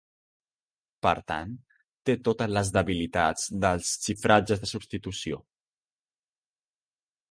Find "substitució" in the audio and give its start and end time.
4.75-5.43